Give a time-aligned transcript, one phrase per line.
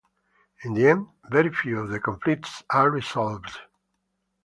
[0.63, 3.59] In the end, very few of the conflicts are resolved.